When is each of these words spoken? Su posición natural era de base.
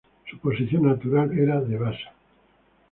Su 0.31 0.39
posición 0.39 0.81
natural 0.87 1.37
era 1.37 1.61
de 1.61 1.77
base. 1.77 2.05